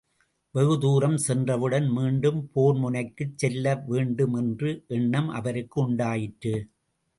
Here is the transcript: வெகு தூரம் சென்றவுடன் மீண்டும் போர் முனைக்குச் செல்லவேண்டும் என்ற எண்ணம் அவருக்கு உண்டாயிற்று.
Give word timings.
வெகு 0.55 0.77
தூரம் 0.79 1.17
சென்றவுடன் 1.17 1.89
மீண்டும் 1.89 2.49
போர் 2.53 2.75
முனைக்குச் 2.75 3.35
செல்லவேண்டும் 3.35 4.33
என்ற 4.33 4.81
எண்ணம் 4.87 5.29
அவருக்கு 5.29 5.81
உண்டாயிற்று. 5.81 6.55